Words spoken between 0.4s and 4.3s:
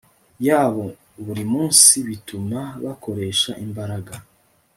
yabo buri munsi Bituma bakoresha imbaraga